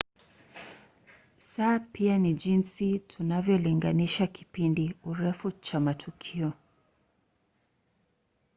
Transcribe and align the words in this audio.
saa 1.39 1.79
pia 1.79 2.17
ni 2.17 2.33
jinsi 2.33 2.99
tunavyolinganisha 2.99 4.27
kipindi 4.27 4.95
urefu 5.03 5.51
cha 5.51 5.79
matukio 5.79 6.53